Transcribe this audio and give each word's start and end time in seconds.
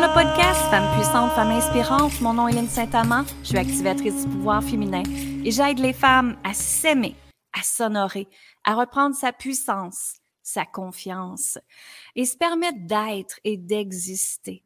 dans 0.00 0.06
le 0.06 0.14
podcast 0.14 0.60
Femmes 0.70 0.90
puissantes, 0.94 1.32
femmes 1.32 1.50
inspirantes. 1.50 2.20
Mon 2.22 2.32
nom 2.32 2.48
est 2.48 2.52
Hélène 2.52 2.68
Saint-Amand. 2.68 3.24
Je 3.42 3.48
suis 3.48 3.58
activatrice 3.58 4.24
du 4.24 4.32
pouvoir 4.32 4.62
féminin 4.62 5.02
et 5.44 5.50
j'aide 5.50 5.78
les 5.78 5.92
femmes 5.92 6.38
à 6.42 6.54
s'aimer, 6.54 7.16
à 7.52 7.62
s'honorer, 7.62 8.26
à 8.64 8.74
reprendre 8.74 9.14
sa 9.14 9.32
puissance, 9.32 10.14
sa 10.42 10.64
confiance 10.64 11.58
et 12.16 12.24
se 12.24 12.36
permettre 12.36 12.78
d'être 12.80 13.40
et 13.44 13.58
d'exister. 13.58 14.62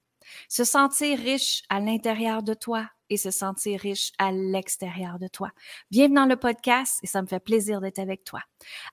Se 0.48 0.62
sentir 0.62 1.18
riche 1.18 1.62
à 1.68 1.80
l'intérieur 1.80 2.44
de 2.44 2.54
toi 2.54 2.88
et 3.10 3.16
se 3.16 3.32
sentir 3.32 3.80
riche 3.80 4.12
à 4.18 4.30
l'extérieur 4.30 5.18
de 5.18 5.26
toi. 5.26 5.50
Bienvenue 5.90 6.16
dans 6.16 6.26
le 6.26 6.36
podcast 6.36 7.00
et 7.02 7.08
ça 7.08 7.22
me 7.22 7.26
fait 7.26 7.40
plaisir 7.40 7.80
d'être 7.80 7.98
avec 7.98 8.22
toi. 8.22 8.40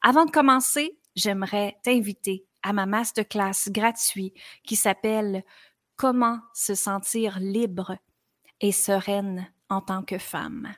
Avant 0.01 0.25
de 0.25 0.31
commencer, 0.31 0.97
j'aimerais 1.15 1.77
t'inviter 1.83 2.45
à 2.63 2.73
ma 2.73 2.85
masterclass 2.85 3.69
gratuite 3.69 4.35
qui 4.63 4.75
s'appelle 4.75 5.43
Comment 6.01 6.39
se 6.55 6.73
sentir 6.73 7.37
libre 7.39 7.95
et 8.59 8.71
sereine 8.71 9.47
en 9.69 9.81
tant 9.81 10.01
que 10.01 10.17
femme. 10.17 10.73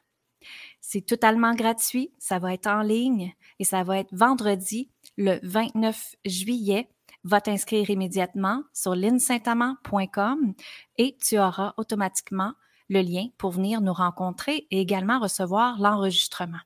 C'est 0.81 1.05
totalement 1.05 1.55
gratuit, 1.55 2.11
ça 2.19 2.39
va 2.39 2.53
être 2.53 2.67
en 2.67 2.81
ligne 2.81 3.33
et 3.57 3.63
ça 3.63 3.85
va 3.85 3.99
être 3.99 4.13
vendredi 4.13 4.91
le 5.15 5.39
29 5.43 6.17
juillet. 6.25 6.89
Va 7.23 7.39
t'inscrire 7.39 7.89
immédiatement 7.89 8.63
sur 8.73 8.95
linsaintamant.com 8.95 10.55
et 10.97 11.15
tu 11.25 11.39
auras 11.39 11.73
automatiquement 11.77 12.51
le 12.89 12.99
lien 12.99 13.27
pour 13.37 13.51
venir 13.51 13.79
nous 13.79 13.93
rencontrer 13.93 14.67
et 14.71 14.81
également 14.81 15.21
recevoir 15.21 15.80
l'enregistrement. 15.80 16.59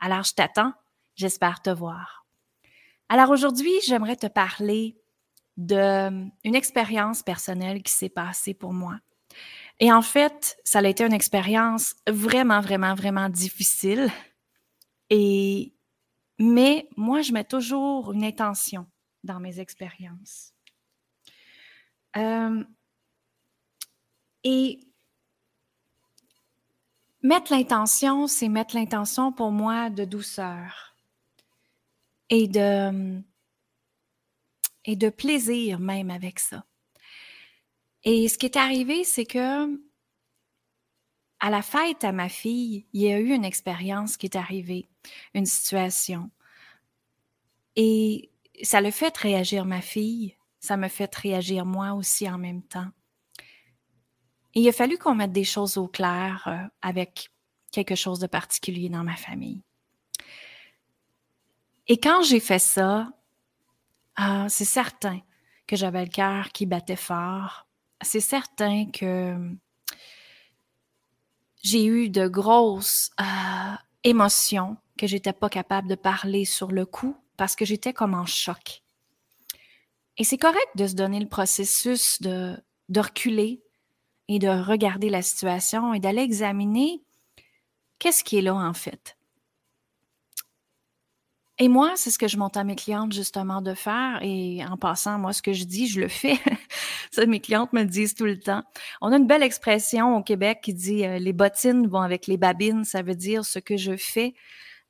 Alors, 0.00 0.22
je 0.22 0.32
t'attends. 0.32 0.72
J'espère 1.14 1.60
te 1.60 1.68
voir. 1.68 2.24
Alors 3.10 3.28
aujourd'hui, 3.28 3.74
j'aimerais 3.84 4.16
te 4.16 4.28
parler 4.28 4.96
d'une 5.56 6.32
expérience 6.44 7.22
personnelle 7.22 7.82
qui 7.82 7.92
s'est 7.92 8.08
passée 8.08 8.54
pour 8.54 8.72
moi. 8.72 8.98
Et 9.80 9.92
en 9.92 10.02
fait, 10.02 10.58
ça 10.64 10.78
a 10.78 10.86
été 10.86 11.04
une 11.04 11.12
expérience 11.12 11.94
vraiment, 12.08 12.60
vraiment, 12.60 12.94
vraiment 12.94 13.28
difficile. 13.28 14.10
Et, 15.10 15.74
mais 16.38 16.88
moi, 16.96 17.22
je 17.22 17.32
mets 17.32 17.44
toujours 17.44 18.12
une 18.12 18.24
intention 18.24 18.86
dans 19.24 19.40
mes 19.40 19.60
expériences. 19.60 20.52
Euh, 22.16 22.64
et 24.44 24.80
mettre 27.22 27.52
l'intention, 27.52 28.26
c'est 28.26 28.48
mettre 28.48 28.76
l'intention 28.76 29.32
pour 29.32 29.50
moi 29.50 29.90
de 29.90 30.04
douceur 30.04 30.96
et 32.28 32.48
de, 32.48 33.22
et 34.84 34.96
de 34.96 35.08
plaisir 35.08 35.78
même 35.78 36.10
avec 36.10 36.38
ça. 36.38 36.64
Et 38.04 38.28
ce 38.28 38.36
qui 38.38 38.46
est 38.46 38.56
arrivé, 38.56 39.04
c'est 39.04 39.26
que 39.26 39.80
à 41.40 41.50
la 41.50 41.62
fête 41.62 42.04
à 42.04 42.12
ma 42.12 42.28
fille, 42.28 42.86
il 42.92 43.02
y 43.02 43.12
a 43.12 43.18
eu 43.18 43.30
une 43.30 43.44
expérience 43.44 44.16
qui 44.16 44.26
est 44.26 44.36
arrivée, 44.36 44.88
une 45.34 45.46
situation. 45.46 46.30
Et 47.74 48.30
ça 48.62 48.80
le 48.80 48.92
fait 48.92 49.16
réagir 49.16 49.64
ma 49.64 49.80
fille, 49.80 50.36
ça 50.60 50.76
me 50.76 50.88
fait 50.88 51.12
réagir 51.14 51.66
moi 51.66 51.94
aussi 51.94 52.30
en 52.30 52.38
même 52.38 52.62
temps. 52.62 52.90
Et 54.54 54.60
il 54.60 54.68
a 54.68 54.72
fallu 54.72 54.98
qu'on 54.98 55.14
mette 55.14 55.32
des 55.32 55.44
choses 55.44 55.76
au 55.78 55.88
clair 55.88 56.44
euh, 56.46 56.68
avec 56.82 57.30
quelque 57.72 57.94
chose 57.94 58.18
de 58.18 58.26
particulier 58.26 58.88
dans 58.88 59.02
ma 59.02 59.16
famille. 59.16 59.62
Et 61.88 61.98
quand 61.98 62.22
j'ai 62.22 62.38
fait 62.38 62.58
ça, 62.58 63.10
ah, 64.24 64.46
c'est 64.48 64.64
certain 64.64 65.20
que 65.66 65.74
j'avais 65.74 66.04
le 66.04 66.10
cœur 66.10 66.50
qui 66.52 66.64
battait 66.64 66.96
fort. 66.96 67.66
C'est 68.00 68.20
certain 68.20 68.86
que 68.86 69.36
j'ai 71.62 71.84
eu 71.84 72.08
de 72.08 72.28
grosses 72.28 73.10
euh, 73.20 73.74
émotions 74.04 74.76
que 74.96 75.08
j'étais 75.08 75.32
pas 75.32 75.48
capable 75.48 75.88
de 75.88 75.96
parler 75.96 76.44
sur 76.44 76.70
le 76.70 76.86
coup 76.86 77.16
parce 77.36 77.56
que 77.56 77.64
j'étais 77.64 77.92
comme 77.92 78.14
en 78.14 78.26
choc. 78.26 78.84
Et 80.18 80.24
c'est 80.24 80.38
correct 80.38 80.68
de 80.76 80.86
se 80.86 80.94
donner 80.94 81.18
le 81.18 81.28
processus 81.28 82.22
de, 82.22 82.56
de 82.88 83.00
reculer 83.00 83.64
et 84.28 84.38
de 84.38 84.48
regarder 84.48 85.08
la 85.08 85.22
situation 85.22 85.94
et 85.94 86.00
d'aller 86.00 86.22
examiner 86.22 87.02
qu'est-ce 87.98 88.22
qui 88.22 88.38
est 88.38 88.42
là 88.42 88.54
en 88.54 88.74
fait. 88.74 89.16
Et 91.58 91.68
moi, 91.68 91.92
c'est 91.96 92.10
ce 92.10 92.18
que 92.18 92.28
je 92.28 92.38
monte 92.38 92.56
à 92.56 92.64
mes 92.64 92.76
clientes 92.76 93.12
justement 93.12 93.60
de 93.60 93.74
faire. 93.74 94.18
Et 94.22 94.64
en 94.64 94.76
passant, 94.76 95.18
moi, 95.18 95.32
ce 95.32 95.42
que 95.42 95.52
je 95.52 95.64
dis, 95.64 95.86
je 95.86 96.00
le 96.00 96.08
fais. 96.08 96.38
ça, 97.10 97.26
mes 97.26 97.40
clientes 97.40 97.72
me 97.72 97.84
disent 97.84 98.14
tout 98.14 98.24
le 98.24 98.38
temps. 98.38 98.62
On 99.00 99.12
a 99.12 99.16
une 99.16 99.26
belle 99.26 99.42
expression 99.42 100.16
au 100.16 100.22
Québec 100.22 100.60
qui 100.62 100.72
dit 100.72 101.04
euh, 101.04 101.18
les 101.18 101.32
bottines 101.32 101.86
vont 101.86 102.00
avec 102.00 102.26
les 102.26 102.38
babines. 102.38 102.84
Ça 102.84 103.02
veut 103.02 103.14
dire 103.14 103.44
ce 103.44 103.58
que 103.58 103.76
je 103.76 103.96
fais, 103.96 104.34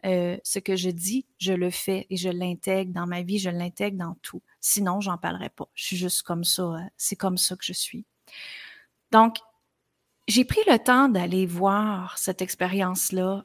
euh, 0.07 0.37
ce 0.45 0.61
que 0.61 0.77
je 0.77 0.91
dis, 0.91 1.27
je 1.39 1.53
le 1.53 1.71
fais 1.71 2.07
et 2.11 2.17
je 2.17 2.29
l'intègre 2.29 2.93
dans 2.93 3.07
ma 3.07 3.23
vie, 3.23 3.39
je 3.39 3.51
l'intègre 3.51 3.99
dans 3.99 4.17
tout. 4.23 4.43
Sinon, 4.61 5.01
j'en 5.01 5.19
parlerai 5.19 5.49
pas. 5.51 5.69
Je 5.75 5.85
suis 5.85 5.97
juste 5.97 6.23
comme 6.23 6.45
ça. 6.45 6.63
Euh, 6.63 6.79
c'est 6.97 7.17
comme 7.17 7.39
ça 7.39 7.57
que 7.57 7.65
je 7.65 7.73
suis. 7.73 8.07
Donc, 9.11 9.39
j'ai 10.29 10.45
pris 10.45 10.61
le 10.69 10.79
temps 10.79 11.09
d'aller 11.09 11.45
voir 11.45 12.17
cette 12.19 12.41
expérience-là 12.41 13.45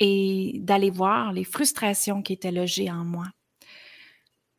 et 0.00 0.58
d'aller 0.60 0.90
voir 0.90 1.32
les 1.32 1.44
frustrations 1.44 2.22
qui 2.22 2.32
étaient 2.32 2.52
logées 2.52 2.90
en 2.90 3.04
moi. 3.04 3.26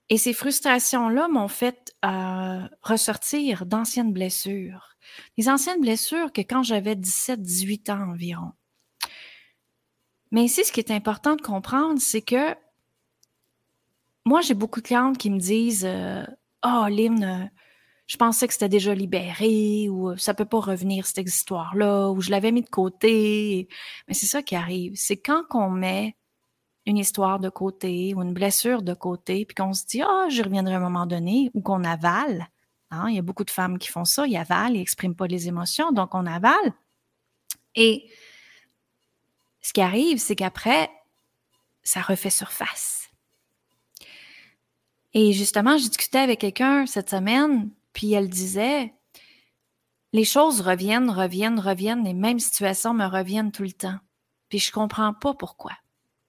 Et 0.10 0.18
ces 0.18 0.34
frustrations-là 0.34 1.28
m'ont 1.28 1.48
fait 1.48 1.94
euh, 2.04 2.68
ressortir 2.82 3.66
d'anciennes 3.66 4.12
blessures. 4.12 4.96
Des 5.38 5.50
anciennes 5.50 5.82
blessures 5.82 6.34
que 6.34 6.42
quand 6.42 6.64
j'avais 6.64 6.96
17-18 6.96 7.92
ans 7.92 8.12
environ. 8.12 8.52
Mais 10.32 10.44
ici, 10.44 10.64
ce 10.66 10.72
qui 10.72 10.80
est 10.80 10.92
important 10.92 11.36
de 11.36 11.42
comprendre, 11.42 12.00
c'est 12.00 12.22
que 12.22 12.56
moi, 14.26 14.42
j'ai 14.42 14.54
beaucoup 14.54 14.82
de 14.82 14.88
clientes 14.88 15.18
qui 15.18 15.30
me 15.30 15.40
disent 15.40 15.86
euh, 15.86 16.24
Oh, 16.66 16.86
Lynn, 16.90 17.50
je 18.09 18.18
pensais 18.18 18.47
que 18.47 18.53
c'était 18.53 18.70
déjà 18.70 18.96
libéré 18.96 19.88
ou 19.88 20.18
ça 20.18 20.34
peut 20.34 20.44
pas 20.44 20.59
revenir 20.59 21.06
cette 21.06 21.28
histoire-là 21.28 22.09
ou 22.09 22.22
je 22.22 22.31
l'avais 22.31 22.52
mis 22.52 22.64
de 22.64 22.70
côté. 22.70 23.68
Mais 24.08 24.16
c'est 24.16 24.25
ça 24.25 24.42
qui 24.42 24.56
arrive. 24.56 24.94
C'est 24.96 25.18
quand 25.18 25.44
qu'on 25.47 25.70
met 25.70 26.18
une 26.88 26.98
histoire 26.98 27.40
de 27.40 27.50
côté 27.50 28.16
ou 28.16 28.24
une 28.24 28.34
blessure 28.34 28.81
de 28.81 28.96
côté 28.96 29.46
puis 29.46 29.53
qu'on 29.53 29.74
se 29.74 29.86
dit 29.86 30.02
ah 30.02 30.28
je 30.31 30.42
reviendrai 30.42 30.74
à 30.74 30.78
un 30.78 30.81
moment 30.81 31.06
donné 31.06 31.52
ou 31.53 31.62
qu'on 31.62 31.84
avale. 31.84 32.48
Hein? 32.90 33.09
Il 33.09 33.16
y 33.16 33.19
a 33.19 33.22
beaucoup 33.22 33.44
de 33.44 33.52
femmes 33.52 33.78
qui 33.78 33.90
font 33.90 34.06
ça, 34.06 34.25
ils 34.25 34.38
avalent, 34.38 34.74
ils 34.74 34.80
n'expriment 34.80 35.16
pas 35.16 35.28
les 35.28 35.48
émotions, 35.48 35.92
donc 35.92 36.16
on 36.16 36.25
avale. 36.25 36.74
Et 37.75 38.09
ce 39.62 39.72
qui 39.72 39.81
arrive, 39.81 40.18
c'est 40.18 40.36
qu'après, 40.36 40.90
ça 41.84 42.02
refait 42.02 42.31
surface. 42.31 43.12
Et 45.14 45.31
justement, 45.34 45.78
j'ai 45.78 45.90
discuté 45.90 46.18
avec 46.18 46.40
quelqu'un 46.40 46.88
cette 46.88 47.12
semaine 47.12 47.69
puis 47.94 48.14
elle 48.14 48.30
disait, 48.30 48.94
les 50.14 50.26
choses 50.26 50.62
reviennent, 50.62 51.10
reviennent, 51.10 51.60
reviennent, 51.60 52.04
les 52.04 52.14
mêmes 52.14 52.40
situations 52.40 52.94
me 52.94 53.06
reviennent 53.06 53.52
tout 53.52 53.64
le 53.64 53.72
temps. 53.72 54.00
Puis 54.50 54.60
je 54.60 54.72
comprends 54.72 55.14
pas 55.14 55.34
pourquoi. 55.34 55.74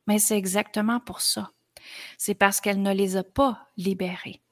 Mais 0.06 0.19
c'est 0.19 0.37
exactement 0.37 1.00
pour 1.00 1.20
ça. 1.20 1.50
C'est 2.19 2.34
parce 2.34 2.60
qu'elle 2.60 2.82
ne 2.82 2.93
les 2.93 3.16
a 3.16 3.25
pas 3.25 3.69
libérés. 3.76 4.43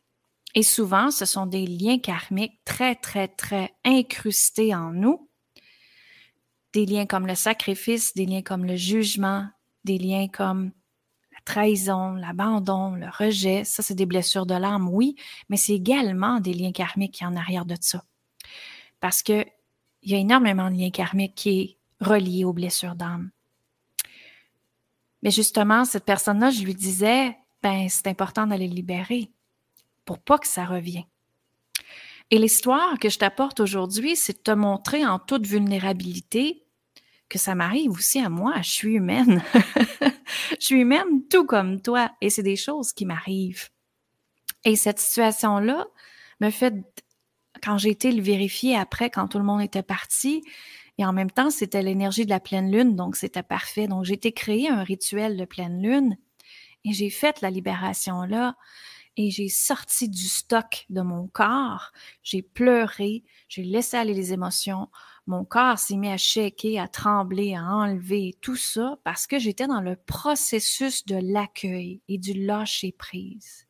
Et 0.54 0.62
souvent, 0.62 1.10
ce 1.10 1.26
sont 1.26 1.46
des 1.46 1.66
liens 1.66 1.98
karmiques 1.98 2.58
très, 2.64 2.94
très, 2.94 3.28
très 3.28 3.74
incrustés 3.84 4.74
en 4.74 4.92
nous. 4.92 5.28
Des 6.72 6.86
liens 6.86 7.06
comme 7.06 7.26
le 7.26 7.34
sacrifice, 7.34 8.14
des 8.14 8.24
liens 8.24 8.42
comme 8.42 8.64
le 8.64 8.76
jugement, 8.76 9.46
des 9.84 9.98
liens 9.98 10.28
comme 10.28 10.72
trahison, 11.48 12.12
l'abandon, 12.12 12.90
le 12.94 13.08
rejet, 13.08 13.64
ça 13.64 13.82
c'est 13.82 13.94
des 13.94 14.04
blessures 14.04 14.44
de 14.44 14.54
l'âme, 14.54 14.86
oui, 14.90 15.16
mais 15.48 15.56
c'est 15.56 15.72
également 15.72 16.40
des 16.40 16.52
liens 16.52 16.72
karmiques 16.72 17.14
qui 17.14 17.24
en 17.24 17.34
arrière 17.36 17.64
de 17.64 17.74
ça. 17.80 18.04
Parce 19.00 19.22
que 19.22 19.46
il 20.02 20.12
y 20.12 20.14
a 20.14 20.18
énormément 20.18 20.70
de 20.70 20.76
liens 20.76 20.90
karmiques 20.90 21.34
qui 21.34 21.60
est 21.60 21.78
reliés 22.04 22.44
aux 22.44 22.52
blessures 22.52 22.94
d'âme. 22.94 23.30
Mais 25.22 25.30
justement, 25.30 25.86
cette 25.86 26.04
personne-là, 26.04 26.50
je 26.50 26.62
lui 26.62 26.74
disais, 26.74 27.36
ben, 27.62 27.88
c'est 27.88 28.06
important 28.06 28.46
d'aller 28.46 28.68
libérer 28.68 29.32
pour 30.04 30.18
pas 30.18 30.38
que 30.38 30.46
ça 30.46 30.66
revienne. 30.66 31.08
Et 32.30 32.38
l'histoire 32.38 32.98
que 32.98 33.08
je 33.08 33.18
t'apporte 33.18 33.58
aujourd'hui, 33.58 34.14
c'est 34.14 34.34
de 34.34 34.42
te 34.42 34.50
montrer 34.50 35.04
en 35.06 35.18
toute 35.18 35.46
vulnérabilité 35.46 36.67
que 37.28 37.38
ça 37.38 37.54
m'arrive 37.54 37.90
aussi 37.90 38.20
à 38.20 38.28
moi. 38.28 38.54
Je 38.62 38.70
suis 38.70 38.94
humaine. 38.94 39.42
je 40.60 40.64
suis 40.64 40.80
humaine 40.80 41.26
tout 41.30 41.44
comme 41.44 41.80
toi 41.80 42.10
et 42.20 42.30
c'est 42.30 42.42
des 42.42 42.56
choses 42.56 42.92
qui 42.92 43.06
m'arrivent. 43.06 43.68
Et 44.64 44.76
cette 44.76 44.98
situation-là 44.98 45.86
me 46.40 46.50
fait, 46.50 46.74
quand 47.62 47.78
j'ai 47.78 47.90
été 47.90 48.12
le 48.12 48.22
vérifier 48.22 48.76
après, 48.76 49.10
quand 49.10 49.28
tout 49.28 49.38
le 49.38 49.44
monde 49.44 49.62
était 49.62 49.82
parti, 49.82 50.42
et 50.98 51.04
en 51.04 51.12
même 51.12 51.30
temps, 51.30 51.50
c'était 51.50 51.82
l'énergie 51.82 52.24
de 52.24 52.30
la 52.30 52.40
pleine 52.40 52.72
lune, 52.72 52.96
donc 52.96 53.14
c'était 53.14 53.44
parfait. 53.44 53.86
Donc, 53.86 54.04
j'ai 54.04 54.14
été 54.14 54.32
créer 54.32 54.68
un 54.68 54.82
rituel 54.82 55.36
de 55.36 55.44
pleine 55.44 55.80
lune 55.80 56.16
et 56.84 56.92
j'ai 56.92 57.10
fait 57.10 57.40
la 57.40 57.50
libération 57.50 58.22
là. 58.22 58.56
et 59.16 59.30
j'ai 59.30 59.48
sorti 59.48 60.08
du 60.08 60.26
stock 60.28 60.86
de 60.90 61.00
mon 61.02 61.28
corps. 61.28 61.92
J'ai 62.22 62.42
pleuré, 62.42 63.24
j'ai 63.48 63.62
laissé 63.62 63.96
aller 63.96 64.14
les 64.14 64.32
émotions. 64.32 64.88
Mon 65.28 65.44
corps 65.44 65.78
s'est 65.78 65.98
mis 65.98 66.08
à 66.08 66.16
shaker, 66.16 66.82
à 66.82 66.88
trembler, 66.88 67.54
à 67.54 67.62
enlever 67.62 68.34
tout 68.40 68.56
ça 68.56 68.98
parce 69.04 69.26
que 69.26 69.38
j'étais 69.38 69.66
dans 69.66 69.82
le 69.82 69.94
processus 69.94 71.04
de 71.04 71.16
l'accueil 71.16 72.00
et 72.08 72.16
du 72.16 72.32
lâcher 72.32 72.92
prise. 72.92 73.66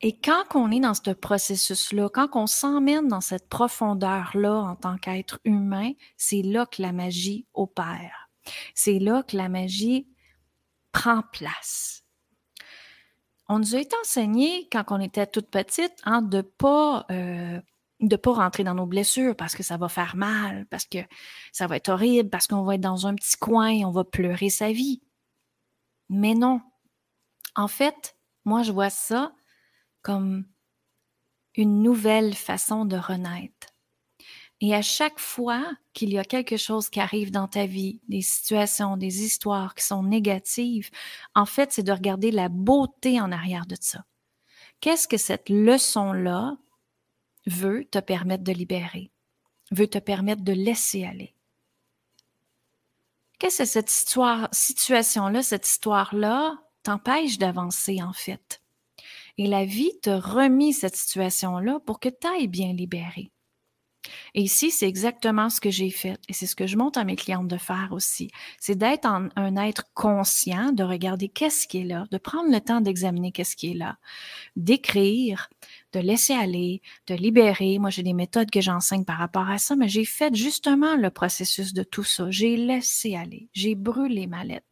Et 0.00 0.18
quand 0.18 0.56
on 0.56 0.72
est 0.72 0.80
dans 0.80 0.94
ce 0.94 1.12
processus-là, 1.12 2.08
quand 2.12 2.30
on 2.34 2.48
s'emmène 2.48 3.06
dans 3.06 3.20
cette 3.20 3.48
profondeur-là 3.48 4.52
en 4.52 4.74
tant 4.74 4.98
qu'être 4.98 5.38
humain, 5.44 5.92
c'est 6.16 6.42
là 6.42 6.66
que 6.66 6.82
la 6.82 6.90
magie 6.90 7.46
opère. 7.54 8.30
C'est 8.74 8.98
là 8.98 9.22
que 9.22 9.36
la 9.36 9.48
magie 9.48 10.08
prend 10.90 11.22
place. 11.32 12.02
On 13.48 13.60
nous 13.60 13.76
a 13.76 13.78
été 13.78 13.94
enseigné 14.02 14.68
quand 14.72 14.86
on 14.88 14.98
était 14.98 15.28
toute 15.28 15.50
petite 15.50 16.00
hein, 16.02 16.20
de 16.20 16.40
pas 16.40 17.06
euh, 17.12 17.60
de 18.02 18.16
pas 18.16 18.32
rentrer 18.32 18.64
dans 18.64 18.74
nos 18.74 18.86
blessures 18.86 19.36
parce 19.36 19.54
que 19.54 19.62
ça 19.62 19.76
va 19.76 19.88
faire 19.88 20.16
mal, 20.16 20.66
parce 20.66 20.84
que 20.84 20.98
ça 21.52 21.66
va 21.66 21.76
être 21.76 21.88
horrible, 21.88 22.28
parce 22.28 22.46
qu'on 22.46 22.64
va 22.64 22.74
être 22.74 22.80
dans 22.80 23.06
un 23.06 23.14
petit 23.14 23.36
coin, 23.36 23.72
on 23.84 23.90
va 23.90 24.04
pleurer 24.04 24.50
sa 24.50 24.72
vie. 24.72 25.02
Mais 26.08 26.34
non. 26.34 26.60
En 27.54 27.68
fait, 27.68 28.16
moi 28.44 28.62
je 28.62 28.72
vois 28.72 28.90
ça 28.90 29.32
comme 30.02 30.44
une 31.54 31.82
nouvelle 31.82 32.34
façon 32.34 32.84
de 32.84 32.96
renaître. 32.96 33.68
Et 34.60 34.74
à 34.74 34.82
chaque 34.82 35.18
fois 35.18 35.64
qu'il 35.92 36.12
y 36.12 36.18
a 36.18 36.24
quelque 36.24 36.56
chose 36.56 36.88
qui 36.88 37.00
arrive 37.00 37.32
dans 37.32 37.48
ta 37.48 37.66
vie, 37.66 38.00
des 38.08 38.22
situations, 38.22 38.96
des 38.96 39.24
histoires 39.24 39.74
qui 39.74 39.84
sont 39.84 40.04
négatives, 40.04 40.88
en 41.34 41.46
fait, 41.46 41.72
c'est 41.72 41.82
de 41.82 41.90
regarder 41.90 42.30
la 42.30 42.48
beauté 42.48 43.20
en 43.20 43.32
arrière 43.32 43.66
de 43.66 43.76
ça. 43.80 44.04
Qu'est-ce 44.80 45.08
que 45.08 45.16
cette 45.16 45.48
leçon-là 45.48 46.56
veut 47.46 47.84
te 47.84 47.98
permettre 47.98 48.44
de 48.44 48.52
libérer, 48.52 49.10
veut 49.70 49.88
te 49.88 49.98
permettre 49.98 50.42
de 50.42 50.52
laisser 50.52 51.04
aller? 51.04 51.34
Qu'est-ce 53.38 53.58
que 53.58 53.64
cette 53.64 53.90
situation-là, 54.52 55.42
cette 55.42 55.66
histoire-là 55.66 56.62
t'empêche 56.84 57.38
d'avancer 57.38 58.00
en 58.02 58.12
fait? 58.12 58.62
Et 59.38 59.46
la 59.46 59.64
vie 59.64 59.98
te 60.02 60.10
remis 60.10 60.72
cette 60.72 60.96
situation-là 60.96 61.80
pour 61.80 61.98
que 61.98 62.08
tu 62.08 62.26
ailles 62.26 62.48
bien 62.48 62.72
libérer. 62.72 63.32
Et 64.34 64.42
ici, 64.42 64.70
c'est 64.70 64.88
exactement 64.88 65.48
ce 65.48 65.60
que 65.60 65.70
j'ai 65.70 65.90
fait. 65.90 66.18
Et 66.28 66.32
c'est 66.32 66.46
ce 66.46 66.56
que 66.56 66.66
je 66.66 66.76
montre 66.76 66.98
à 66.98 67.04
mes 67.04 67.16
clientes 67.16 67.48
de 67.48 67.56
faire 67.56 67.88
aussi. 67.92 68.30
C'est 68.58 68.74
d'être 68.74 69.06
un 69.06 69.56
être 69.56 69.84
conscient, 69.94 70.72
de 70.72 70.82
regarder 70.82 71.28
qu'est-ce 71.28 71.66
qui 71.66 71.78
est 71.78 71.84
là, 71.84 72.06
de 72.10 72.18
prendre 72.18 72.50
le 72.50 72.60
temps 72.60 72.80
d'examiner 72.80 73.32
qu'est-ce 73.32 73.56
qui 73.56 73.70
est 73.70 73.76
là, 73.76 73.98
d'écrire, 74.56 75.50
de 75.92 76.00
laisser 76.00 76.34
aller, 76.34 76.82
de 77.06 77.14
libérer. 77.14 77.78
Moi, 77.78 77.90
j'ai 77.90 78.02
des 78.02 78.14
méthodes 78.14 78.50
que 78.50 78.60
j'enseigne 78.60 79.04
par 79.04 79.18
rapport 79.18 79.48
à 79.48 79.58
ça, 79.58 79.76
mais 79.76 79.88
j'ai 79.88 80.04
fait 80.04 80.34
justement 80.34 80.96
le 80.96 81.10
processus 81.10 81.72
de 81.72 81.82
tout 81.82 82.04
ça. 82.04 82.30
J'ai 82.30 82.56
laissé 82.56 83.14
aller. 83.14 83.48
J'ai 83.52 83.74
brûlé 83.74 84.26
ma 84.26 84.44
lettre. 84.44 84.66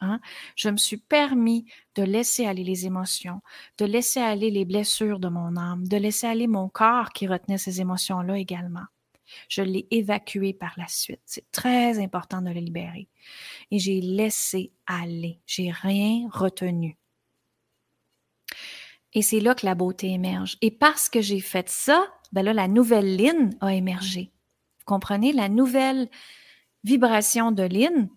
Hein? 0.00 0.20
Je 0.56 0.68
me 0.68 0.76
suis 0.76 0.98
permis 0.98 1.66
de 1.94 2.02
laisser 2.02 2.46
aller 2.46 2.64
les 2.64 2.86
émotions, 2.86 3.40
de 3.78 3.86
laisser 3.86 4.20
aller 4.20 4.50
les 4.50 4.64
blessures 4.64 5.18
de 5.18 5.28
mon 5.28 5.56
âme, 5.56 5.88
de 5.88 5.96
laisser 5.96 6.26
aller 6.26 6.46
mon 6.46 6.68
corps 6.68 7.10
qui 7.10 7.26
retenait 7.26 7.58
ces 7.58 7.80
émotions-là 7.80 8.38
également. 8.38 8.84
Je 9.48 9.62
l'ai 9.62 9.86
évacué 9.90 10.52
par 10.52 10.74
la 10.76 10.86
suite. 10.86 11.22
C'est 11.24 11.50
très 11.50 11.98
important 11.98 12.42
de 12.42 12.50
le 12.50 12.60
libérer. 12.60 13.08
Et 13.70 13.78
j'ai 13.78 14.00
laissé 14.00 14.72
aller. 14.86 15.40
J'ai 15.46 15.70
rien 15.70 16.28
retenu. 16.32 16.96
Et 19.16 19.22
c'est 19.22 19.40
là 19.40 19.54
que 19.54 19.64
la 19.64 19.74
beauté 19.74 20.10
émerge. 20.12 20.58
Et 20.60 20.70
parce 20.70 21.08
que 21.08 21.22
j'ai 21.22 21.40
fait 21.40 21.70
ça, 21.70 22.06
ben 22.32 22.42
là, 22.42 22.52
la 22.52 22.68
nouvelle 22.68 23.16
ligne 23.16 23.50
a 23.62 23.72
émergé. 23.72 24.30
Vous 24.78 24.84
comprenez? 24.84 25.32
La 25.32 25.48
nouvelle 25.48 26.10
vibration 26.84 27.50
de 27.50 27.62
ligne, 27.62 28.10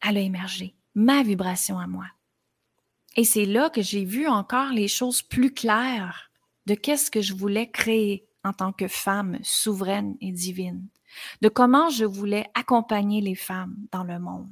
elle 0.00 0.16
a 0.16 0.20
émergé 0.20 0.76
ma 0.94 1.24
vibration 1.24 1.76
à 1.76 1.88
moi. 1.88 2.06
Et 3.16 3.24
c'est 3.24 3.46
là 3.46 3.68
que 3.68 3.82
j'ai 3.82 4.04
vu 4.04 4.28
encore 4.28 4.70
les 4.70 4.86
choses 4.86 5.22
plus 5.22 5.52
claires 5.52 6.30
de 6.66 6.74
qu'est-ce 6.74 7.10
que 7.10 7.20
je 7.20 7.34
voulais 7.34 7.68
créer 7.68 8.28
en 8.44 8.52
tant 8.52 8.72
que 8.72 8.86
femme 8.86 9.38
souveraine 9.42 10.16
et 10.20 10.30
divine, 10.30 10.86
de 11.40 11.48
comment 11.48 11.90
je 11.90 12.04
voulais 12.04 12.46
accompagner 12.54 13.20
les 13.20 13.34
femmes 13.34 13.74
dans 13.90 14.04
le 14.04 14.20
monde, 14.20 14.50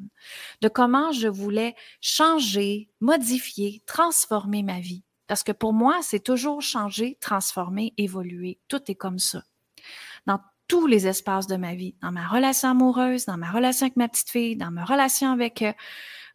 de 0.63 0.69
comment 0.69 1.13
je 1.13 1.29
voulais 1.29 1.77
changer, 2.01 2.91
modifier, 3.01 3.85
transformer 3.87 4.65
ma 4.65 4.81
vie. 4.81 5.05
Parce 5.31 5.44
que 5.44 5.53
pour 5.53 5.73
moi, 5.73 6.00
c'est 6.03 6.25
toujours 6.25 6.61
changer, 6.61 7.17
transformer, 7.21 7.94
évoluer. 7.97 8.59
Tout 8.67 8.91
est 8.91 8.97
comme 8.97 9.21
ça. 9.21 9.44
Dans 10.27 10.41
tous 10.67 10.88
les 10.88 11.06
espaces 11.06 11.47
de 11.47 11.55
ma 11.55 11.77
vie, 11.77 11.94
dans 12.03 12.11
ma 12.11 12.27
relation 12.27 12.71
amoureuse, 12.71 13.27
dans 13.27 13.37
ma 13.37 13.53
relation 13.53 13.85
avec 13.85 13.94
ma 13.94 14.09
petite 14.09 14.31
fille, 14.31 14.56
dans 14.56 14.73
ma 14.73 14.85
relation 14.85 15.31
avec 15.31 15.62
euh, 15.62 15.73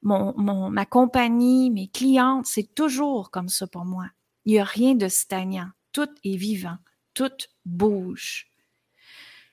mon, 0.01 0.33
ma 0.69 0.85
compagnie, 0.85 1.71
mes 1.71 1.89
clientes, 1.89 2.45
c'est 2.45 2.73
toujours 2.73 3.31
comme 3.31 3.49
ça 3.49 3.67
pour 3.67 3.83
moi. 3.83 4.05
Il 4.45 4.53
n'y 4.53 4.59
a 4.59 4.63
rien 4.63 4.95
de 4.95 5.09
stagnant. 5.09 5.67
Tout 5.91 6.07
est 6.23 6.37
vivant. 6.37 6.77
Tout 7.13 7.35
bouge. 7.65 8.47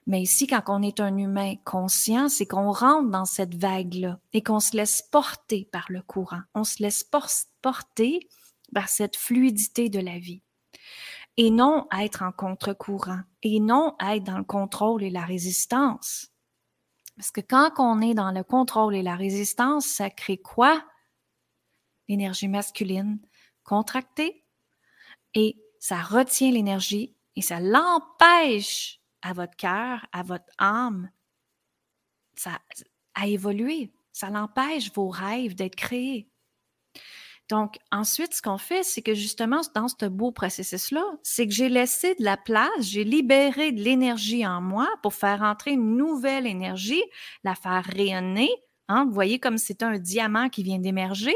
Mais 0.07 0.23
ici, 0.23 0.47
quand 0.47 0.63
on 0.69 0.83
est 0.83 1.01
un 1.01 1.17
humain 1.17 1.57
conscient, 1.65 2.29
c'est 2.29 2.47
qu'on 2.47 2.71
rentre 2.71 3.11
dans 3.11 3.25
cette 3.25 3.57
vague-là 3.57 4.21
et 4.35 4.45
qu'on 4.45 4.61
se 4.61 4.77
laisse 4.77 5.03
porter 5.03 5.69
par 5.73 5.87
le 5.89 6.01
courant. 6.01 6.43
On 6.55 6.63
se 6.63 6.81
laisse 6.81 7.05
porter 7.61 8.21
par 8.75 8.89
cette 8.89 9.17
fluidité 9.17 9.89
de 9.89 10.01
la 10.01 10.19
vie. 10.19 10.43
Et 11.37 11.51
non 11.51 11.87
être 11.99 12.23
en 12.23 12.33
contre-courant. 12.33 13.21
Et 13.43 13.61
non 13.61 13.97
être 14.01 14.25
dans 14.25 14.39
le 14.39 14.45
contrôle 14.45 15.03
et 15.03 15.11
la 15.11 15.25
résistance. 15.25 16.29
Parce 17.17 17.31
que 17.31 17.41
quand 17.41 17.73
on 17.79 18.01
est 18.01 18.15
dans 18.15 18.31
le 18.31 18.43
contrôle 18.43 18.95
et 18.95 19.03
la 19.03 19.17
résistance, 19.17 19.87
ça 19.87 20.11
crée 20.11 20.39
quoi? 20.39 20.85
L'énergie 22.09 22.49
masculine 22.49 23.21
contractée 23.65 24.45
et 25.35 25.57
ça 25.79 26.01
retient 26.03 26.51
l'énergie 26.51 27.17
et 27.37 27.43
ça 27.43 27.61
l'empêche 27.61 29.01
à 29.23 29.33
votre 29.33 29.57
cœur, 29.57 30.07
à 30.13 30.23
votre 30.23 30.53
âme, 30.59 31.11
ça, 32.35 32.61
à 33.15 33.27
évoluer. 33.27 33.93
Ça 34.13 34.29
l'empêche 34.29 34.93
vos 34.93 35.09
rêves 35.09 35.55
d'être 35.55 35.77
créés. 35.77 36.29
Donc, 37.49 37.77
ensuite, 37.91 38.35
ce 38.35 38.43
qu'on 38.43 38.59
fait, 38.59 38.83
c'est 38.83 39.03
que 39.03 39.15
justement, 39.15 39.61
dans 39.75 39.89
ce 39.89 40.07
beau 40.07 40.33
processus-là, 40.33 41.05
c'est 41.23 41.47
que 41.47 41.53
j'ai 41.53 41.69
laissé 41.69 42.15
de 42.15 42.25
la 42.25 42.37
place, 42.37 42.71
j'ai 42.81 43.05
libéré 43.05 43.73
de 43.73 43.83
l'énergie 43.83 44.47
en 44.47 44.61
moi 44.61 44.89
pour 45.03 45.15
faire 45.15 45.43
entrer 45.43 45.73
une 45.73 45.97
nouvelle 45.97 46.47
énergie, 46.47 47.03
la 47.45 47.55
faire 47.55 47.85
rayonner. 47.85 48.51
Hein? 48.89 49.05
Vous 49.05 49.13
voyez 49.13 49.39
comme 49.39 49.59
c'est 49.59 49.83
un 49.83 49.99
diamant 49.99 50.49
qui 50.49 50.63
vient 50.63 50.79
d'émerger. 50.79 51.35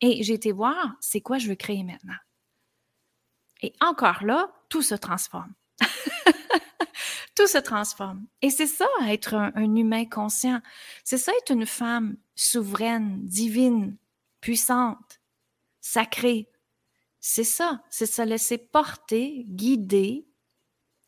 Et 0.00 0.22
j'ai 0.22 0.34
été 0.34 0.52
voir, 0.52 0.96
c'est 1.00 1.20
quoi 1.20 1.38
je 1.38 1.48
veux 1.48 1.54
créer 1.54 1.84
maintenant? 1.84 2.16
Et 3.62 3.72
encore 3.80 4.24
là, 4.24 4.52
tout 4.68 4.82
se 4.82 4.94
transforme. 4.94 5.54
tout 7.36 7.46
se 7.46 7.58
transforme. 7.58 8.26
Et 8.42 8.50
c'est 8.50 8.66
ça, 8.66 8.86
être 9.06 9.34
un 9.34 9.74
humain 9.74 10.04
conscient. 10.04 10.60
C'est 11.04 11.18
ça, 11.18 11.32
être 11.40 11.52
une 11.52 11.66
femme 11.66 12.16
souveraine, 12.34 13.20
divine, 13.22 13.96
puissante, 14.44 15.22
sacrée. 15.80 16.50
C'est 17.18 17.44
ça, 17.44 17.82
c'est 17.88 18.04
se 18.04 18.20
laisser 18.20 18.58
porter, 18.58 19.46
guider, 19.48 20.26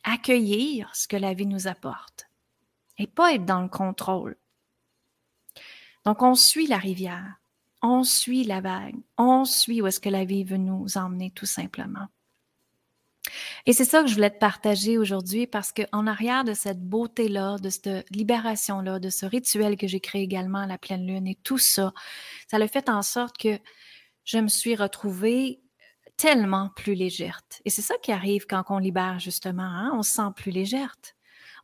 accueillir 0.05 0.89
ce 0.97 1.07
que 1.07 1.19
la 1.19 1.35
vie 1.35 1.45
nous 1.45 1.67
apporte 1.67 2.31
et 2.97 3.07
pas 3.07 3.35
être 3.35 3.45
dans 3.45 3.61
le 3.61 3.69
contrôle. 3.69 4.39
Donc, 6.07 6.23
on 6.23 6.35
suit 6.35 6.67
la 6.67 6.79
rivière, 6.79 7.39
on 7.83 8.05
suit 8.05 8.45
la 8.45 8.63
vague, 8.63 8.97
on 9.19 9.45
suit 9.45 9.83
où 9.83 9.87
est-ce 9.87 10.01
que 10.01 10.09
la 10.09 10.25
vie 10.25 10.45
veut 10.45 10.57
nous 10.57 10.97
emmener 10.97 11.31
tout 11.31 11.45
simplement. 11.45 12.09
Et 13.67 13.73
c'est 13.73 13.85
ça 13.85 14.03
que 14.03 14.09
je 14.09 14.15
voulais 14.15 14.31
te 14.31 14.39
partager 14.39 14.99
aujourd'hui 14.99 15.47
parce 15.47 15.73
qu'en 15.73 16.07
arrière 16.07 16.45
de 16.45 16.55
cette 16.55 16.81
beauté-là, 16.81 17.59
de 17.59 17.71
cette 17.71 18.09
libération-là, 18.11 18.99
de 18.99 19.11
ce 19.11 19.27
rituel 19.27 19.77
que 19.77 19.87
j'ai 19.87 20.01
créé 20.01 20.23
également 20.23 20.61
à 20.61 20.67
la 20.67 20.79
pleine 20.79 21.07
lune 21.07 21.27
et 21.27 21.39
tout 21.43 21.59
ça, 21.59 21.93
ça 22.51 22.57
a 22.57 22.69
fait 22.69 22.89
en 22.89 23.03
sorte 23.03 23.37
que 23.39 23.59
je 24.25 24.39
me 24.39 24.49
suis 24.49 24.75
retrouvée 24.75 25.61
tellement 26.17 26.71
plus 26.77 26.95
légère. 26.95 27.41
Et 27.65 27.71
c'est 27.71 27.83
ça 27.83 27.95
qui 28.03 28.13
arrive 28.13 28.47
quand 28.47 28.65
on 28.69 28.79
libère 28.79 29.19
justement, 29.19 29.63
hein? 29.63 29.93
on 29.95 30.03
se 30.03 30.13
sent 30.13 30.31
plus 30.35 30.51
légère. 30.51 30.95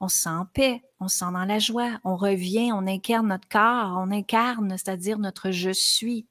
On 0.01 0.09
se 0.09 0.19
sent 0.19 0.31
en 0.31 0.47
paix, 0.47 0.83
on 0.99 1.07
se 1.07 1.19
sent 1.19 1.33
dans 1.33 1.45
la 1.45 1.61
joie, 1.61 2.01
on 2.03 2.17
revient, 2.17 2.73
on 2.73 2.89
incarne 2.89 3.29
notre 3.29 3.49
corps, 3.49 3.97
on 3.99 4.11
incarne, 4.11 4.71
c'est-à-dire 4.71 5.19
notre 5.19 5.53
je 5.53 5.71
suis. 5.71 6.27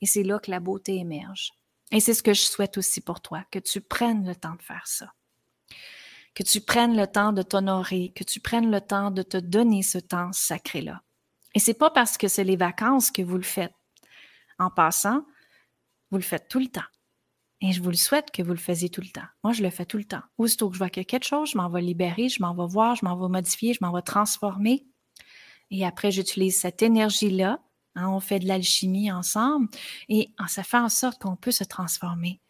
Et 0.00 0.06
c'est 0.06 0.22
là 0.22 0.38
que 0.38 0.50
la 0.50 0.60
beauté 0.60 0.96
émerge. 0.96 1.50
Et 1.92 2.00
c'est 2.00 2.14
ce 2.14 2.22
que 2.22 2.34
je 2.34 2.42
souhaite 2.42 2.76
aussi 2.76 3.00
pour 3.00 3.20
toi, 3.20 3.44
que 3.50 3.58
tu 3.58 3.80
prennes 3.80 4.26
le 4.26 4.34
temps 4.34 4.54
de 4.54 4.62
faire 4.62 4.86
ça. 4.86 5.12
Que 6.34 6.42
tu 6.42 6.60
prennes 6.60 6.96
le 6.96 7.06
temps 7.06 7.32
de 7.32 7.42
t'honorer, 7.42 8.12
que 8.14 8.24
tu 8.24 8.40
prennes 8.40 8.70
le 8.70 8.80
temps 8.80 9.10
de 9.10 9.22
te 9.22 9.38
donner 9.38 9.82
ce 9.82 9.98
temps 9.98 10.30
sacré-là. 10.32 11.02
Et 11.54 11.58
c'est 11.58 11.74
pas 11.74 11.90
parce 11.90 12.18
que 12.18 12.28
c'est 12.28 12.44
les 12.44 12.56
vacances 12.56 13.10
que 13.10 13.22
vous 13.22 13.36
le 13.36 13.42
faites. 13.42 13.74
En 14.58 14.70
passant, 14.70 15.24
vous 16.10 16.18
le 16.18 16.22
faites 16.22 16.48
tout 16.48 16.58
le 16.60 16.68
temps. 16.68 16.80
Et 17.60 17.72
je 17.72 17.82
vous 17.82 17.90
le 17.90 17.96
souhaite 17.96 18.30
que 18.30 18.42
vous 18.42 18.52
le 18.52 18.56
faisiez 18.56 18.88
tout 18.88 19.00
le 19.00 19.08
temps. 19.08 19.26
Moi, 19.42 19.52
je 19.52 19.62
le 19.62 19.70
fais 19.70 19.84
tout 19.84 19.96
le 19.96 20.04
temps. 20.04 20.22
Aussitôt 20.36 20.68
que 20.68 20.74
je 20.74 20.78
vois 20.78 20.90
que 20.90 21.00
quelque 21.00 21.26
chose, 21.26 21.50
je 21.50 21.58
m'en 21.58 21.68
vais 21.68 21.80
libérer, 21.82 22.28
je 22.28 22.40
m'en 22.40 22.54
vais 22.54 22.70
voir, 22.70 22.94
je 22.94 23.04
m'en 23.04 23.16
vais 23.16 23.28
modifier, 23.28 23.74
je 23.74 23.78
m'en 23.80 23.92
vais 23.92 24.02
transformer. 24.02 24.86
Et 25.70 25.84
après, 25.84 26.10
j'utilise 26.10 26.60
cette 26.60 26.82
énergie-là. 26.82 27.60
Hein, 27.98 28.08
on 28.08 28.20
fait 28.20 28.38
de 28.38 28.46
l'alchimie 28.46 29.10
ensemble 29.10 29.68
et 30.08 30.30
ça 30.46 30.62
fait 30.62 30.78
en 30.78 30.88
sorte 30.88 31.20
qu'on 31.20 31.34
peut 31.34 31.50
se 31.50 31.64
transformer, 31.64 32.40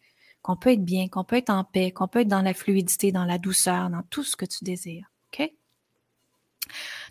qu'on 0.43 0.55
peut 0.55 0.71
être 0.71 0.85
bien, 0.85 1.07
qu'on 1.07 1.23
peut 1.23 1.37
être 1.37 1.49
en 1.49 1.63
paix, 1.63 1.91
qu'on 1.91 2.07
peut 2.07 2.19
être 2.19 2.27
dans 2.27 2.43
la 2.43 2.53
fluidité, 2.53 3.11
dans 3.11 3.25
la 3.25 3.39
douceur, 3.39 3.89
dans 3.89 4.03
tout 4.03 4.23
ce 4.23 4.35
que 4.35 4.45
tu 4.45 4.63
désires. 4.63 5.11
OK? 5.33 5.51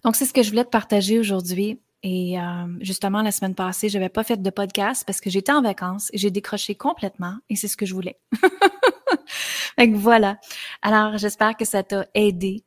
Donc, 0.05 0.15
c'est 0.15 0.25
ce 0.25 0.33
que 0.33 0.45
je 0.45 0.51
voulais 0.51 0.65
te 0.65 0.71
partager 0.71 1.19
aujourd'hui. 1.19 1.81
Et 2.05 2.41
euh, 2.41 2.67
justement, 2.81 3.23
la 3.23 3.33
semaine 3.33 3.57
passée, 3.57 3.89
je 3.89 3.99
n'avais 3.99 4.09
pas 4.09 4.23
fait 4.23 4.41
de 4.41 4.51
podcast 4.51 5.03
parce 5.05 5.21
que 5.21 5.31
j'étais 5.31 5.51
en 5.51 5.63
vacances 5.63 6.11
et 6.13 6.19
j'ai 6.19 6.31
décroché 6.31 6.77
complètement 6.77 7.39
et 7.51 7.57
c'est 7.57 7.67
ce 7.67 7.77
que 7.77 7.87
je 7.87 7.95
voulais. 7.95 8.21
Donc 9.79 9.95
voilà. 9.95 10.39
Alors, 10.83 11.19
j'espère 11.19 11.57
que 11.57 11.65
ça 11.65 11.83
t'a 11.83 12.07
aidé. 12.15 12.63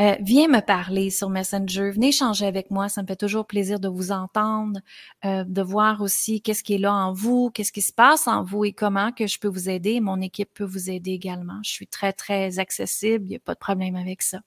Euh, 0.00 0.16
viens 0.20 0.48
me 0.48 0.60
parler 0.60 1.10
sur 1.10 1.30
Messenger, 1.30 1.92
venez 1.92 2.08
échanger 2.08 2.46
avec 2.46 2.72
moi, 2.72 2.88
ça 2.88 3.02
me 3.02 3.06
fait 3.06 3.14
toujours 3.14 3.46
plaisir 3.46 3.78
de 3.78 3.86
vous 3.86 4.10
entendre, 4.10 4.80
euh, 5.24 5.44
de 5.44 5.62
voir 5.62 6.00
aussi 6.00 6.42
qu'est-ce 6.42 6.64
qui 6.64 6.74
est 6.74 6.78
là 6.78 6.92
en 6.92 7.12
vous, 7.12 7.50
qu'est-ce 7.50 7.70
qui 7.70 7.82
se 7.82 7.92
passe 7.92 8.26
en 8.26 8.42
vous 8.42 8.64
et 8.64 8.72
comment 8.72 9.12
que 9.12 9.28
je 9.28 9.38
peux 9.38 9.46
vous 9.48 9.68
aider. 9.68 10.00
Mon 10.00 10.20
équipe 10.20 10.52
peut 10.52 10.64
vous 10.64 10.90
aider 10.90 11.12
également. 11.12 11.60
Je 11.62 11.70
suis 11.70 11.86
très, 11.86 12.12
très 12.12 12.58
accessible, 12.58 13.26
il 13.26 13.28
n'y 13.30 13.36
a 13.36 13.40
pas 13.40 13.54
de 13.54 13.60
problème 13.60 13.94
avec 13.94 14.22
ça. 14.22 14.40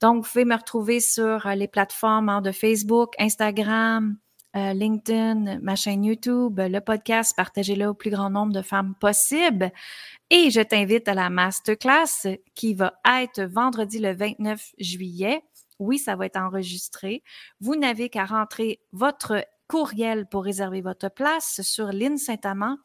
Donc, 0.00 0.24
vous 0.24 0.30
pouvez 0.30 0.44
me 0.46 0.56
retrouver 0.56 1.00
sur 1.00 1.46
euh, 1.46 1.54
les 1.54 1.68
plateformes 1.68 2.30
hein, 2.30 2.40
de 2.40 2.50
Facebook, 2.50 3.14
Instagram, 3.18 4.16
euh, 4.56 4.72
LinkedIn, 4.72 5.60
ma 5.60 5.76
chaîne 5.76 6.04
YouTube, 6.04 6.60
le 6.60 6.80
podcast, 6.80 7.34
partagez-le 7.36 7.86
au 7.88 7.94
plus 7.94 8.10
grand 8.10 8.30
nombre 8.30 8.52
de 8.52 8.62
femmes 8.62 8.94
possible. 9.00 9.72
Et 10.30 10.50
je 10.50 10.60
t'invite 10.60 11.08
à 11.08 11.14
la 11.14 11.30
masterclass 11.30 12.38
qui 12.54 12.74
va 12.74 12.94
être 13.22 13.42
vendredi 13.42 13.98
le 13.98 14.14
29 14.14 14.72
juillet. 14.78 15.42
Oui, 15.78 15.98
ça 15.98 16.16
va 16.16 16.26
être 16.26 16.36
enregistré. 16.36 17.22
Vous 17.60 17.76
n'avez 17.76 18.08
qu'à 18.08 18.24
rentrer 18.24 18.80
votre 18.92 19.44
courriel 19.68 20.26
pour 20.26 20.44
réserver 20.44 20.82
votre 20.82 21.08
place 21.08 21.62
sur 21.62 21.86
l'INSaintamant 21.88 22.76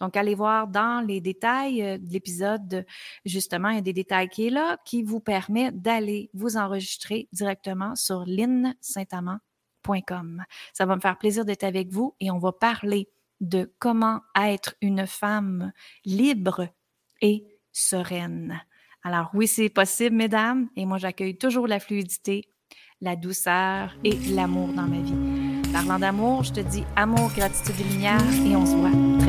donc, 0.00 0.16
allez 0.16 0.34
voir 0.34 0.68
dans 0.68 1.04
les 1.06 1.20
détails 1.20 1.82
euh, 1.82 1.98
de 1.98 2.12
l'épisode, 2.12 2.84
justement, 3.24 3.70
il 3.70 3.76
y 3.76 3.78
a 3.78 3.82
des 3.82 3.92
détails 3.92 4.28
qui 4.28 4.46
est 4.46 4.50
là 4.50 4.78
qui 4.84 5.02
vous 5.02 5.20
permet 5.20 5.72
d'aller 5.72 6.30
vous 6.34 6.56
enregistrer 6.56 7.28
directement 7.32 7.94
sur 7.94 8.24
linsaintamant.com. 8.26 9.38
Ça 10.72 10.86
va 10.86 10.96
me 10.96 11.00
faire 11.00 11.18
plaisir 11.18 11.44
d'être 11.44 11.64
avec 11.64 11.90
vous 11.90 12.14
et 12.20 12.30
on 12.30 12.38
va 12.38 12.52
parler 12.52 13.08
de 13.40 13.72
comment 13.78 14.20
être 14.40 14.74
une 14.80 15.06
femme 15.06 15.72
libre 16.04 16.68
et 17.20 17.44
sereine. 17.72 18.60
Alors 19.04 19.30
oui, 19.34 19.46
c'est 19.46 19.68
possible, 19.68 20.16
mesdames, 20.16 20.68
et 20.76 20.84
moi 20.84 20.98
j'accueille 20.98 21.38
toujours 21.38 21.68
la 21.68 21.78
fluidité, 21.78 22.48
la 23.00 23.16
douceur 23.16 23.96
et 24.04 24.14
l'amour 24.30 24.68
dans 24.68 24.86
ma 24.86 24.98
vie. 24.98 25.72
Parlant 25.72 25.98
d'amour, 25.98 26.42
je 26.44 26.52
te 26.54 26.60
dis 26.60 26.84
amour, 26.96 27.30
gratitude 27.36 27.74
et 27.80 27.92
lumière 27.92 28.20
et 28.46 28.56
on 28.56 28.66
se 28.66 28.74
voit 28.74 29.18
très 29.20 29.27